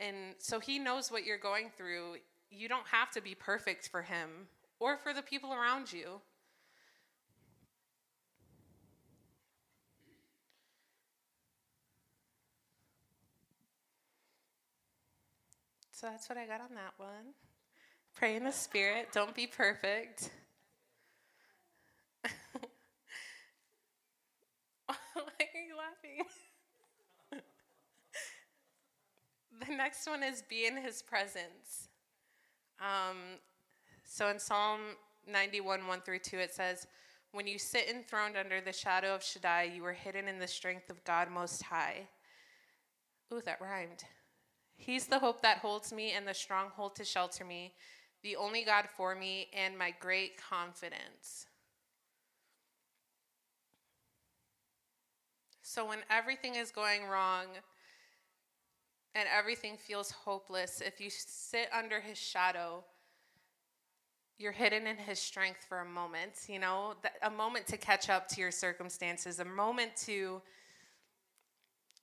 [0.01, 2.17] And so he knows what you're going through.
[2.51, 4.49] You don't have to be perfect for him
[4.81, 6.21] or for the people around you.
[15.93, 17.35] So that's what I got on that one.
[18.17, 20.31] Pray in the spirit, don't be perfect.
[24.89, 25.52] Oh Are you
[25.83, 26.25] laughing?
[29.67, 31.89] the next one is be in his presence.
[32.81, 33.39] Um,
[34.05, 34.81] so in Psalm
[35.27, 36.87] 91, 1 through 2, it says,
[37.33, 40.91] When you sit enthroned under the shadow of Shaddai, you are hidden in the strength
[40.91, 42.09] of God Most High.
[43.33, 44.05] Ooh, that rhymed.
[44.77, 47.75] He's the hope that holds me and the stronghold to shelter me,
[48.23, 51.47] the only God for me and my great confidence.
[55.73, 57.47] So when everything is going wrong
[59.15, 62.85] and everything feels hopeless, if you sit under his shadow,
[64.37, 68.29] you're hidden in his strength for a moment, you know, a moment to catch up
[68.29, 70.43] to your circumstances, a moment to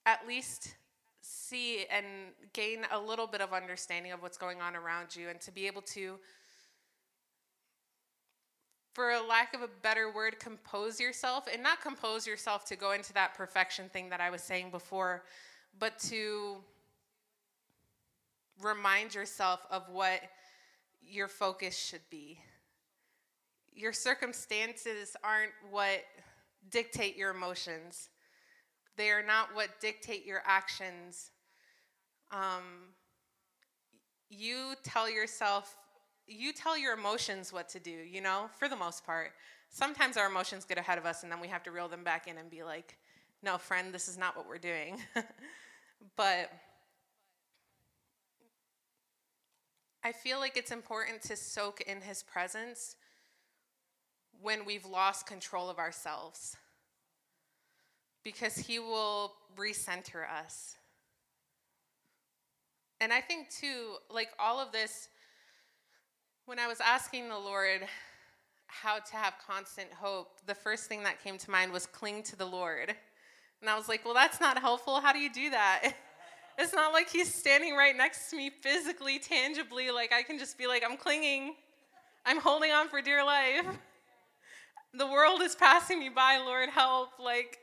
[0.07, 0.73] at least
[1.21, 2.07] see and
[2.53, 5.67] gain a little bit of understanding of what's going on around you and to be
[5.67, 6.17] able to
[8.99, 12.91] for a lack of a better word, compose yourself, and not compose yourself to go
[12.91, 15.23] into that perfection thing that I was saying before,
[15.79, 16.57] but to
[18.61, 20.19] remind yourself of what
[21.01, 22.41] your focus should be.
[23.73, 26.03] Your circumstances aren't what
[26.69, 28.09] dictate your emotions,
[28.97, 31.31] they are not what dictate your actions.
[32.33, 32.91] Um,
[34.29, 35.77] you tell yourself
[36.29, 39.31] you tell your emotions what to do, you know, for the most part.
[39.69, 42.27] Sometimes our emotions get ahead of us and then we have to reel them back
[42.27, 42.97] in and be like,
[43.41, 44.99] no, friend, this is not what we're doing.
[46.15, 46.51] but
[50.03, 52.95] I feel like it's important to soak in his presence
[54.41, 56.55] when we've lost control of ourselves
[58.23, 60.75] because he will recenter us.
[63.01, 65.09] And I think, too, like all of this
[66.49, 67.81] when I was asking the Lord
[68.65, 72.35] how to have constant hope, the first thing that came to mind was cling to
[72.35, 72.95] the Lord.
[73.61, 74.99] And I was like, well, that's not helpful.
[74.99, 75.93] How do you do that?
[76.61, 79.91] It's not like he's standing right next to me physically, tangibly.
[79.91, 81.55] Like I can just be like, I'm clinging,
[82.25, 83.65] I'm holding on for dear life.
[84.93, 87.11] The world is passing me by, Lord, help.
[87.17, 87.59] Like,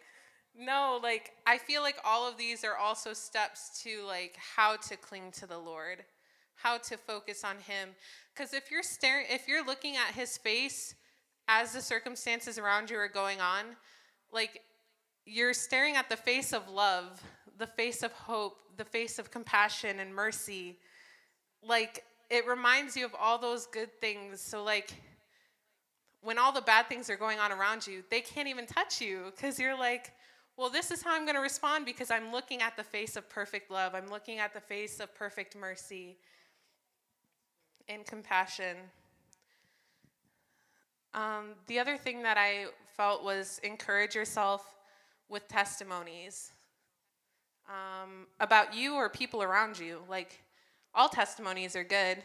[0.57, 4.97] no, like I feel like all of these are also steps to like how to
[4.97, 6.05] cling to the Lord,
[6.63, 7.91] how to focus on him.
[8.35, 10.95] Because if you're staring, if you're looking at his face
[11.49, 13.65] as the circumstances around you are going on,
[14.33, 14.63] like
[15.25, 17.23] you're staring at the face of love,
[17.59, 20.79] the face of hope, the face of compassion and mercy.
[21.63, 24.41] Like it reminds you of all those good things.
[24.41, 24.93] So like
[26.23, 29.33] when all the bad things are going on around you, they can't even touch you
[29.35, 30.13] because you're like,
[30.57, 33.29] well, this is how I'm going to respond because I'm looking at the face of
[33.29, 33.95] perfect love.
[33.95, 36.17] I'm looking at the face of perfect mercy
[37.89, 38.77] and compassion.
[41.15, 42.67] Um, the other thing that I
[42.97, 44.75] felt was encourage yourself
[45.29, 46.53] with testimonies
[47.69, 50.01] um, about you or people around you.
[50.09, 50.43] Like,
[50.95, 52.19] all testimonies are good.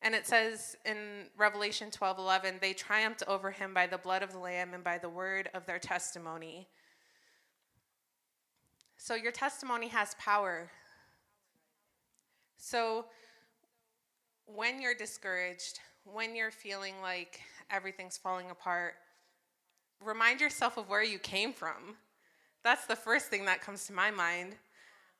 [0.00, 4.32] And it says in Revelation 12 11, they triumphed over him by the blood of
[4.32, 6.68] the Lamb and by the word of their testimony.
[8.96, 10.70] So your testimony has power.
[12.56, 13.06] So
[14.54, 17.40] when you're discouraged, when you're feeling like
[17.70, 18.94] everything's falling apart,
[20.04, 21.96] remind yourself of where you came from.
[22.64, 24.56] That's the first thing that comes to my mind.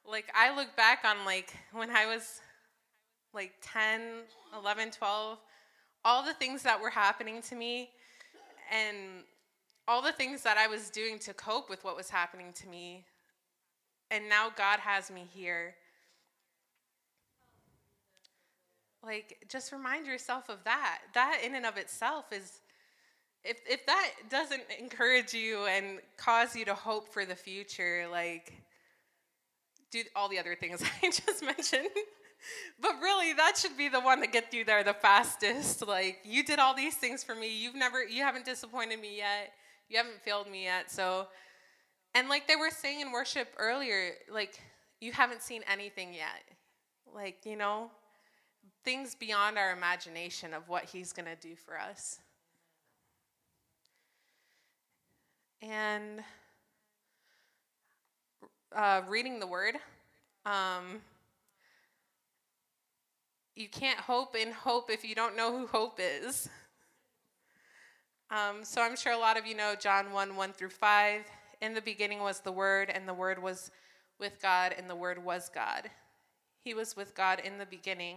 [0.06, 2.40] Like I look back on like when I was
[3.34, 4.00] like 10,
[4.58, 5.38] 11, 12,
[6.04, 7.90] all the things that were happening to me
[8.72, 9.24] and
[9.86, 13.04] all the things that I was doing to cope with what was happening to me
[14.10, 15.74] and now God has me here.
[19.08, 20.98] Like, just remind yourself of that.
[21.14, 22.60] That, in and of itself, is
[23.42, 28.52] if, if that doesn't encourage you and cause you to hope for the future, like,
[29.90, 31.88] do all the other things I just mentioned.
[32.82, 35.86] but really, that should be the one that gets you there the fastest.
[35.86, 37.58] Like, you did all these things for me.
[37.58, 39.54] You've never, you haven't disappointed me yet.
[39.88, 40.90] You haven't failed me yet.
[40.90, 41.28] So,
[42.14, 44.60] and like they were saying in worship earlier, like
[45.00, 46.44] you haven't seen anything yet.
[47.14, 47.90] Like, you know,
[48.88, 52.20] things beyond our imagination of what he's going to do for us.
[55.60, 56.22] And
[58.74, 59.74] uh, reading the word,
[60.46, 61.02] um,
[63.56, 66.48] you can't hope in hope if you don't know who hope is.
[68.30, 71.24] Um, so I'm sure a lot of you know John 1 1 through 5.
[71.60, 73.70] In the beginning was the Word, and the Word was
[74.18, 75.90] with God, and the Word was God.
[76.64, 78.16] He was with God in the beginning.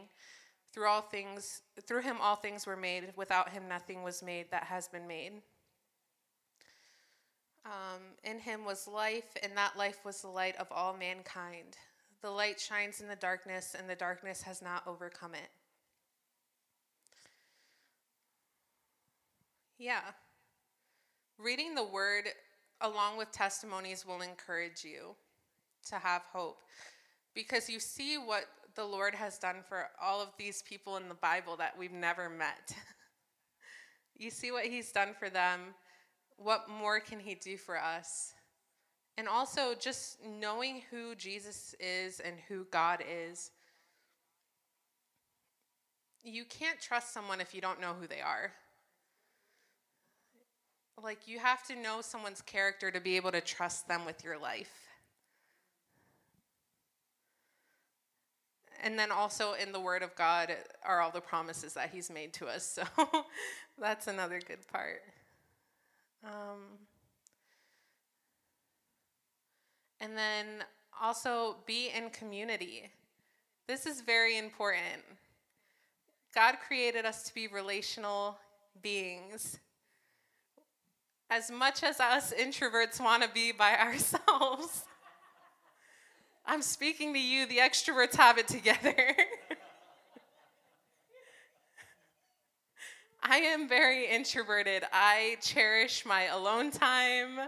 [0.74, 3.13] Through all things, through him all things were made.
[3.15, 5.34] Without him nothing was made that has been made.
[7.65, 11.78] Um, in him was life, and that life was the light of all mankind.
[12.22, 15.49] The light shines in the darkness, and the darkness has not overcome it.
[19.78, 20.01] Yeah.
[21.38, 22.26] Reading the word
[22.82, 25.15] along with testimonies, will encourage you
[25.88, 26.61] to have hope
[27.34, 28.45] because you see what
[28.76, 32.30] the Lord has done for all of these people in the Bible that we've never
[32.30, 32.76] met.
[34.17, 35.59] you see what He's done for them.
[36.38, 38.34] What more can He do for us?
[39.17, 43.51] And also just knowing who Jesus is and who God is.
[46.24, 48.53] You can't trust someone if you don't know who they are.
[51.01, 54.38] Like, you have to know someone's character to be able to trust them with your
[54.38, 54.91] life.
[58.84, 60.55] And then also in the Word of God
[60.86, 62.80] are all the promises that He's made to us.
[62.93, 63.26] So
[63.80, 65.01] that's another good part.
[66.24, 66.59] Um,
[69.99, 70.45] and then
[71.01, 72.91] also be in community.
[73.67, 75.03] This is very important.
[76.36, 78.38] God created us to be relational
[78.82, 79.59] beings
[81.32, 84.84] as much as us introverts want to be by ourselves,
[86.46, 88.96] I'm speaking to you, the extroverts have it together.
[93.24, 94.84] I am very introverted.
[94.92, 97.39] I cherish my alone time.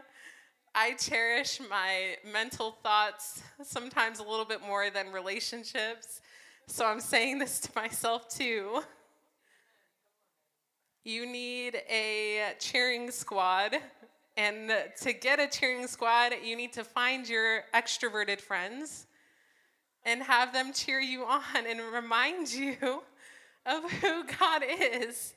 [0.75, 6.21] I cherish my mental thoughts, sometimes a little bit more than relationships.
[6.67, 8.83] So I'm saying this to myself too.
[11.03, 13.75] You need a cheering squad.
[14.35, 14.71] And
[15.01, 19.05] to get a cheering squad, you need to find your extroverted friends
[20.05, 23.03] and have them cheer you on and remind you
[23.65, 25.33] of who God is.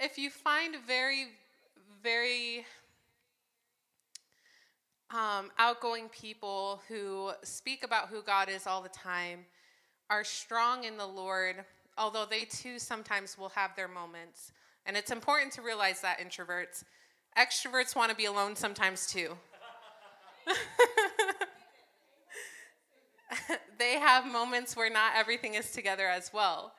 [0.00, 1.26] If you find very,
[2.02, 2.64] very
[5.10, 9.40] um, outgoing people who speak about who God is all the time,
[10.08, 11.56] are strong in the Lord,
[11.98, 14.52] although they too sometimes will have their moments.
[14.86, 16.84] And it's important to realize that introverts,
[17.38, 19.36] extroverts want to be alone sometimes too.
[23.78, 26.74] they have moments where not everything is together as well.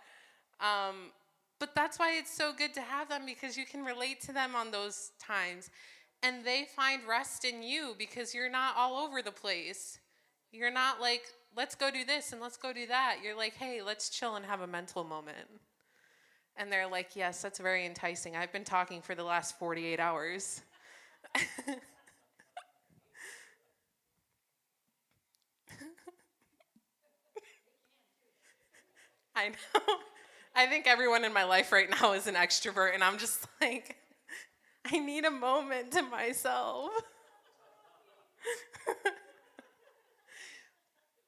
[0.59, 1.11] Um,
[1.59, 4.55] but that's why it's so good to have them because you can relate to them
[4.55, 5.69] on those times.
[6.21, 9.99] And they find rest in you because you're not all over the place.
[10.51, 11.23] You're not like
[11.55, 13.17] let's go do this and let's go do that.
[13.23, 15.47] You're like, hey, let's chill and have a mental moment.
[16.57, 18.35] And they're like, Yes, that's very enticing.
[18.35, 20.61] I've been talking for the last 48 hours.
[29.35, 29.95] I know.
[30.55, 33.97] I think everyone in my life right now is an extrovert, and I'm just like,
[34.91, 36.91] I need a moment to myself.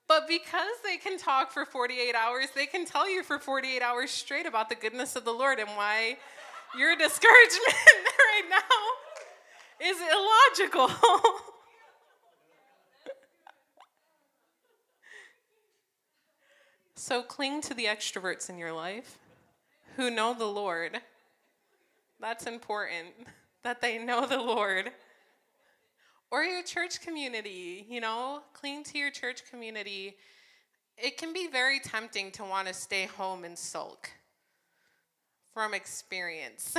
[0.08, 4.12] but because they can talk for 48 hours, they can tell you for 48 hours
[4.12, 6.18] straight about the goodness of the Lord and why
[6.78, 7.64] your discouragement
[8.18, 8.60] right now
[9.82, 10.90] is illogical.
[16.96, 19.18] so cling to the extroverts in your life
[19.96, 21.00] who know the Lord.
[22.20, 23.10] That's important
[23.64, 24.92] that they know the Lord.
[26.36, 30.18] Or your church community, you know, cling to your church community.
[30.98, 34.10] It can be very tempting to want to stay home and sulk
[35.54, 36.76] from experience.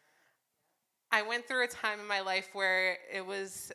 [1.12, 3.70] I went through a time in my life where it was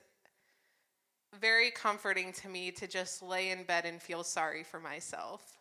[1.40, 5.60] very comforting to me to just lay in bed and feel sorry for myself.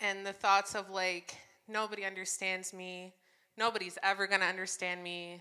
[0.00, 1.34] And the thoughts of like,
[1.66, 3.14] nobody understands me,
[3.56, 5.40] nobody's ever gonna understand me,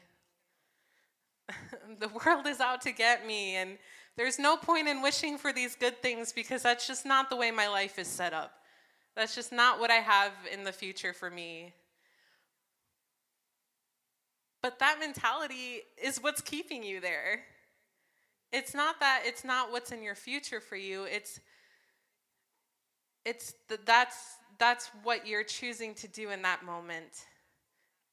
[1.99, 3.77] the world is out to get me, and
[4.15, 7.51] there's no point in wishing for these good things because that's just not the way
[7.51, 8.53] my life is set up.
[9.15, 11.73] That's just not what I have in the future for me.
[14.61, 17.41] But that mentality is what's keeping you there.
[18.51, 21.03] It's not that it's not what's in your future for you.
[21.03, 21.39] It's
[23.25, 27.25] it's that's that's what you're choosing to do in that moment.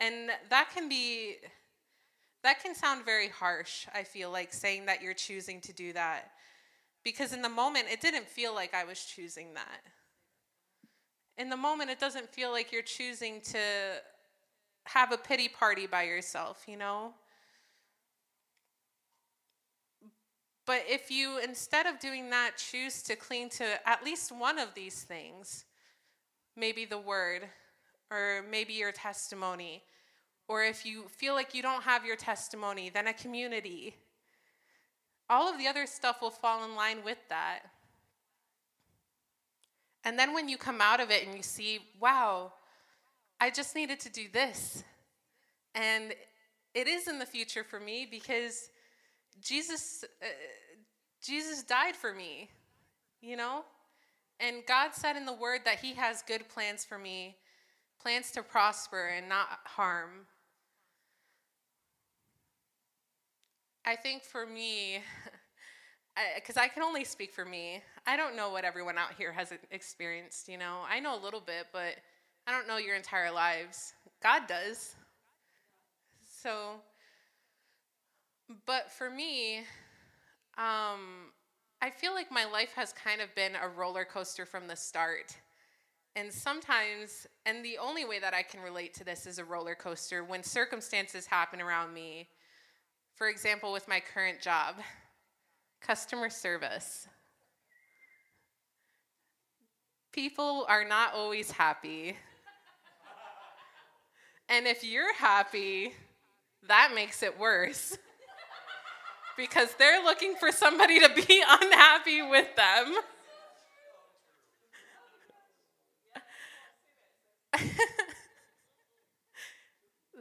[0.00, 1.36] And that can be
[2.42, 6.30] that can sound very harsh, I feel like saying that you're choosing to do that.
[7.04, 9.80] Because in the moment it didn't feel like I was choosing that
[11.40, 13.58] in the moment, it doesn't feel like you're choosing to
[14.84, 17.14] have a pity party by yourself, you know?
[20.66, 24.74] But if you, instead of doing that, choose to cling to at least one of
[24.74, 25.64] these things,
[26.58, 27.48] maybe the word,
[28.10, 29.82] or maybe your testimony,
[30.50, 33.94] or if you feel like you don't have your testimony, then a community.
[35.28, 37.60] All of the other stuff will fall in line with that.
[40.02, 42.52] And then when you come out of it and you see, wow,
[43.38, 44.82] I just needed to do this.
[45.76, 46.14] And
[46.74, 48.70] it is in the future for me because
[49.40, 50.26] Jesus uh,
[51.24, 52.50] Jesus died for me,
[53.20, 53.62] you know?
[54.40, 57.36] And God said in the word that he has good plans for me,
[58.02, 60.26] plans to prosper and not harm.
[63.90, 65.00] I think for me,
[66.36, 67.82] because I, I, can only speak for me.
[68.06, 70.82] I don't know what everyone out here has experienced, you know.
[70.88, 71.96] I know a little bit, but
[72.46, 73.94] I don't know your entire lives.
[74.22, 74.94] God does.
[76.40, 76.74] So,
[78.64, 79.64] but for me,
[80.56, 81.32] um,
[81.82, 85.36] I feel like my life has kind of been a roller coaster from the start.
[86.14, 89.74] And sometimes, and the only way that I can relate to this is a roller
[89.74, 92.28] coaster when circumstances happen around me.
[93.20, 94.76] For example, with my current job
[95.82, 97.06] customer service.
[100.10, 102.16] People are not always happy.
[104.48, 105.92] and if you're happy,
[106.66, 107.98] that makes it worse.
[109.36, 112.94] because they're looking for somebody to be unhappy with them.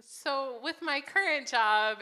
[0.01, 1.99] so, with my current job,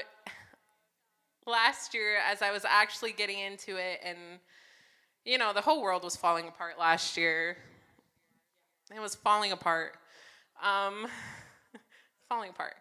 [1.47, 4.17] last year as I was actually getting into it, and
[5.25, 7.57] you know, the whole world was falling apart last year.
[8.95, 9.93] It was falling apart.
[10.63, 11.07] Um,
[12.29, 12.75] falling apart.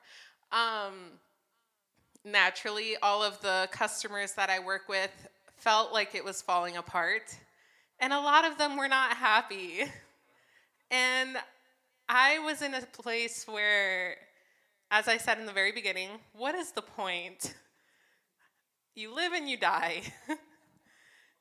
[0.52, 1.18] Um,
[2.24, 5.10] naturally, all of the customers that I work with
[5.56, 7.36] felt like it was falling apart,
[7.98, 9.84] and a lot of them were not happy.
[10.90, 11.36] And
[12.08, 14.16] I was in a place where,
[14.92, 17.54] as I said in the very beginning, what is the point?
[18.96, 20.02] You live and you die.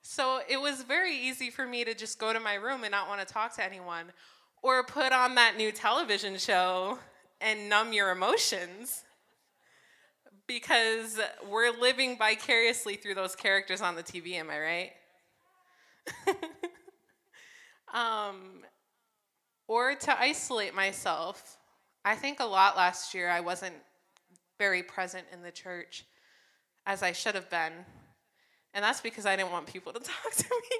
[0.01, 3.07] so it was very easy for me to just go to my room and not
[3.07, 4.11] want to talk to anyone
[4.61, 6.99] or put on that new television show
[7.39, 9.03] and numb your emotions
[10.47, 14.91] because we're living vicariously through those characters on the TV, am I right?
[17.93, 18.63] um,
[19.67, 21.57] or to isolate myself.
[22.03, 23.75] I think a lot last year I wasn't
[24.59, 26.05] very present in the church
[26.85, 27.73] as I should have been.
[28.73, 30.77] And that's because I didn't want people to talk to me.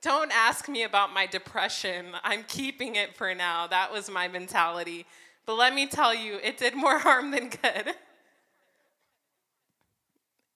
[0.00, 2.06] Don't ask me about my depression.
[2.24, 3.68] I'm keeping it for now.
[3.68, 5.06] That was my mentality.
[5.46, 7.94] But let me tell you, it did more harm than good.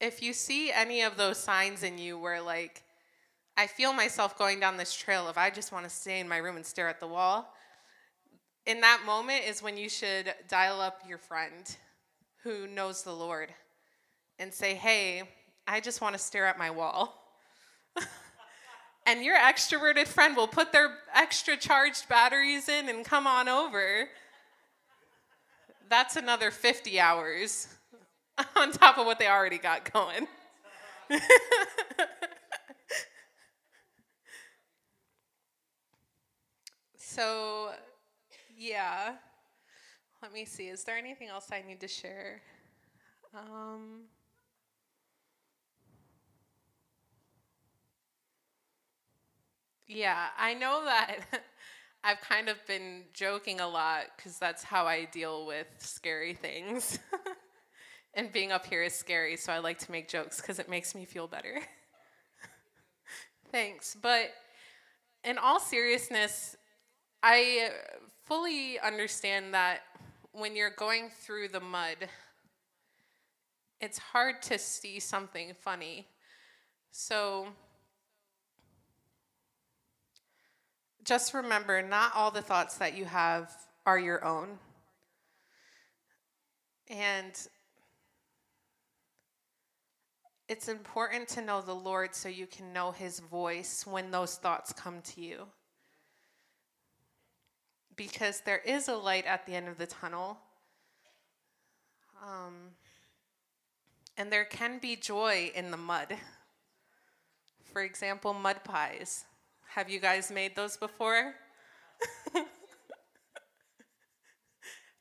[0.01, 2.83] If you see any of those signs in you where, like,
[3.57, 6.39] I feel myself going down this trail of I just want to stay in my
[6.39, 7.55] room and stare at the wall.
[8.67, 11.77] In that moment is when you should dial up your friend
[12.47, 13.53] who knows the Lord
[14.39, 15.25] and say, Hey,
[15.67, 17.35] I just want to stare at my wall.
[19.07, 24.09] and your extroverted friend will put their extra charged batteries in and come on over.
[25.91, 27.67] That's another 50 hours
[28.57, 30.29] on top of what they already got going.
[36.97, 37.73] so,
[38.57, 39.17] yeah.
[40.23, 40.69] Let me see.
[40.69, 42.41] Is there anything else I need to share?
[43.35, 44.05] Um,
[49.87, 51.19] yeah, I know that
[52.05, 56.99] I've kind of been joking a lot because that's how I deal with scary things.
[58.15, 60.95] and being up here is scary, so I like to make jokes because it makes
[60.95, 61.61] me feel better.
[63.53, 63.97] Thanks.
[64.01, 64.31] But
[65.25, 66.57] in all seriousness,
[67.23, 67.71] I
[68.25, 69.81] fully understand that
[70.39, 71.97] when you're going through the mud,
[73.81, 76.07] it's hard to see something funny.
[76.91, 77.49] So
[81.05, 83.51] just remember not all the thoughts that you have
[83.87, 84.59] are your own.
[86.89, 87.33] And
[90.49, 94.73] it's important to know the Lord so you can know his voice when those thoughts
[94.73, 95.47] come to you.
[97.97, 100.39] Because there is a light at the end of the tunnel.
[102.23, 102.73] Um,
[104.17, 106.17] and there can be joy in the mud.
[107.65, 109.25] For example, mud pies.
[109.69, 111.35] Have you guys made those before?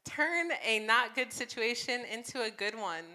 [0.05, 3.05] Turn a not good situation into a good one.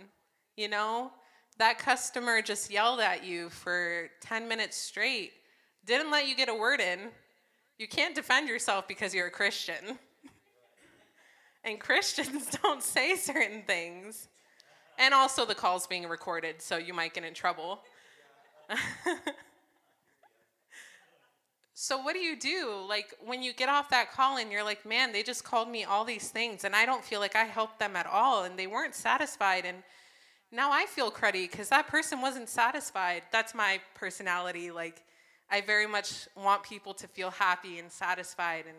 [0.56, 1.12] You know,
[1.58, 5.32] that customer just yelled at you for 10 minutes straight,
[5.84, 7.10] didn't let you get a word in.
[7.80, 9.98] You can't defend yourself because you're a Christian.
[11.64, 14.28] and Christians don't say certain things.
[14.98, 17.80] And also, the call's being recorded, so you might get in trouble.
[21.72, 22.84] so, what do you do?
[22.86, 25.84] Like, when you get off that call and you're like, man, they just called me
[25.84, 28.66] all these things, and I don't feel like I helped them at all, and they
[28.66, 29.64] weren't satisfied.
[29.64, 29.78] And
[30.52, 33.22] now I feel cruddy because that person wasn't satisfied.
[33.32, 34.70] That's my personality.
[34.70, 35.02] Like,
[35.50, 38.64] I very much want people to feel happy and satisfied.
[38.68, 38.76] And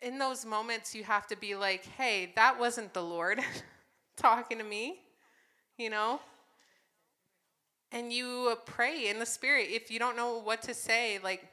[0.00, 3.40] in those moments, you have to be like, hey, that wasn't the Lord
[4.16, 5.00] talking to me,
[5.78, 6.20] you know?
[7.92, 9.68] And you pray in the Spirit.
[9.70, 11.46] If you don't know what to say, like,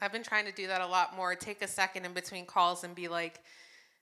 [0.00, 1.34] I've been trying to do that a lot more.
[1.36, 3.40] Take a second in between calls and be like,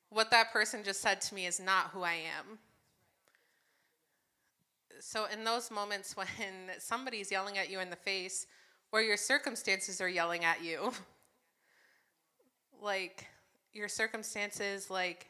[0.09, 2.59] what that person just said to me is not who I am.
[5.03, 6.29] So, in those moments when
[6.79, 8.47] somebody's yelling at you in the face,
[8.93, 10.93] or your circumstances are yelling at you,
[12.83, 13.27] like
[13.73, 15.29] your circumstances, like,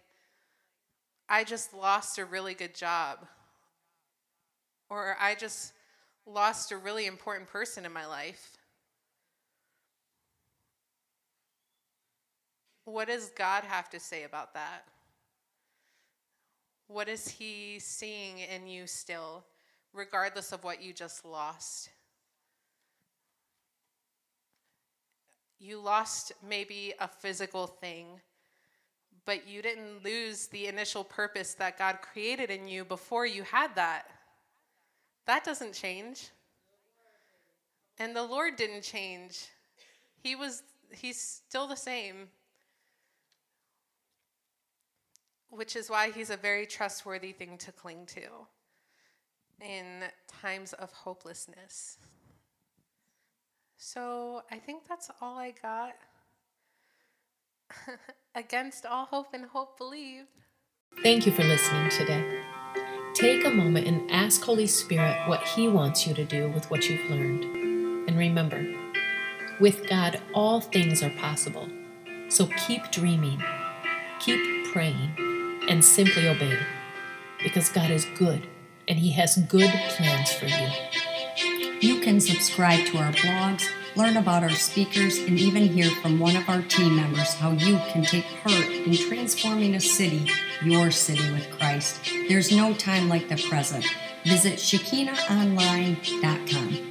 [1.29, 3.27] I just lost a really good job,
[4.89, 5.73] or I just
[6.27, 8.57] lost a really important person in my life.
[12.87, 14.85] What does God have to say about that?
[16.89, 19.45] What is He seeing in you still,
[19.93, 21.91] regardless of what you just lost?
[25.59, 28.07] You lost maybe a physical thing,
[29.26, 33.74] but you didn't lose the initial purpose that God created in you before you had
[33.76, 34.07] that.
[35.26, 36.28] That doesn't change.
[37.99, 39.47] And the Lord didn't change.
[40.22, 42.28] He was he's still the same.
[45.51, 48.22] Which is why he's a very trustworthy thing to cling to
[49.62, 51.98] in times of hopelessness.
[53.76, 55.94] So I think that's all I got.
[58.34, 60.24] Against all hope and hope believe.
[61.02, 62.42] Thank you for listening today.
[63.14, 66.88] Take a moment and ask Holy Spirit what He wants you to do with what
[66.88, 67.44] you've learned.
[68.08, 68.66] And remember,
[69.61, 71.68] with God, all things are possible.
[72.28, 73.42] So keep dreaming,
[74.20, 75.12] keep praying
[75.68, 76.58] and simply obey.
[77.42, 78.46] Because God is good
[78.89, 80.68] and He has good plans for you.
[81.81, 86.35] You can subscribe to our blogs, learn about our speakers, and even hear from one
[86.37, 90.28] of our team members how you can take part in transforming a city,
[90.62, 92.01] your city with Christ.
[92.28, 93.87] There's no time like the present.
[94.24, 96.91] Visit ShekinahOnline.com.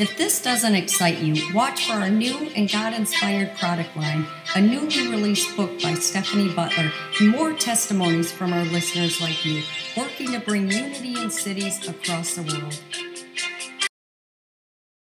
[0.00, 4.24] If this doesn't excite you, watch for our new and God inspired product line,
[4.56, 6.90] a newly released book by Stephanie Butler,
[7.20, 9.62] and more testimonies from our listeners like you,
[9.96, 12.80] working to bring unity in cities across the world.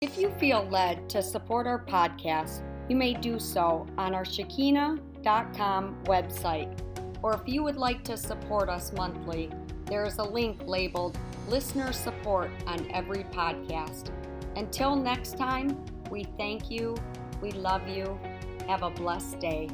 [0.01, 6.03] If you feel led to support our podcast, you may do so on our Shekinah.com
[6.05, 6.81] website.
[7.23, 9.51] Or if you would like to support us monthly,
[9.85, 11.19] there is a link labeled
[11.49, 14.11] Listener Support on every podcast.
[14.57, 16.97] Until next time, we thank you,
[17.43, 18.19] we love you,
[18.67, 19.69] have a blessed day.